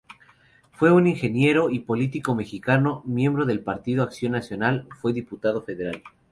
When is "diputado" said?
5.13-5.61